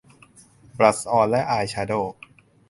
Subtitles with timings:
[0.77, 2.17] บลัชออน และอายแชโดว์